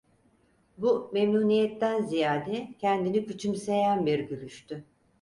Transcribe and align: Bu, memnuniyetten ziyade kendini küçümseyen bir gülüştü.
Bu, 0.77 1.09
memnuniyetten 1.13 2.01
ziyade 2.03 2.67
kendini 2.79 3.25
küçümseyen 3.25 4.05
bir 4.05 4.19
gülüştü. 4.19 4.83